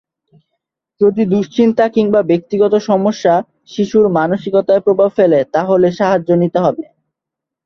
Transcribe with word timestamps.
যদি 1.01 1.23
দুশ্চিন্তা 1.25 1.85
কিংবা 1.89 2.21
ব্যক্তিগত 2.23 2.73
সমস্যা 2.89 3.33
শিশুর 3.67 4.05
মানসিকতায় 4.11 4.81
প্রভাব 4.81 5.09
ফেলে 5.17 5.39
তাহলে 5.53 5.87
সাহায্য 5.99 6.29
নিতে 6.41 6.59
হবে। 6.59 6.83